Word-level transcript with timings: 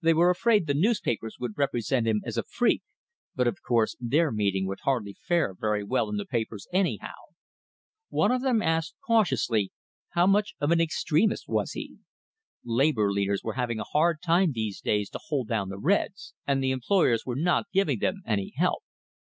They 0.00 0.14
were 0.14 0.30
afraid 0.30 0.66
the 0.66 0.72
newspapers 0.72 1.36
would 1.38 1.58
represent 1.58 2.06
him 2.08 2.22
as 2.24 2.38
a 2.38 2.42
freak, 2.42 2.82
but 3.34 3.46
of 3.46 3.60
course 3.62 3.96
their 4.00 4.32
meeting 4.32 4.66
would 4.66 4.78
hardly 4.84 5.14
fare 5.20 5.52
very 5.52 5.84
well 5.84 6.08
in 6.08 6.16
the 6.16 6.24
papers 6.24 6.66
anyhow. 6.72 7.12
One 8.08 8.32
of 8.32 8.40
them 8.40 8.62
asked, 8.62 8.94
cautiously, 9.06 9.70
how 10.12 10.26
much 10.26 10.54
of 10.58 10.70
an 10.70 10.80
extremist 10.80 11.48
was 11.50 11.72
he? 11.72 11.98
Labor 12.64 13.12
leaders 13.12 13.42
were 13.44 13.56
having 13.60 13.78
a 13.78 13.84
hard 13.84 14.22
time 14.22 14.52
these 14.54 14.80
days 14.80 15.10
to 15.10 15.20
hold 15.26 15.48
down 15.48 15.68
the 15.68 15.76
"reds," 15.76 16.32
and 16.46 16.64
the 16.64 16.70
employers 16.70 17.26
were 17.26 17.36
not 17.36 17.66
giving 17.70 17.98
them 17.98 18.22
any 18.24 18.54
help. 18.56 18.82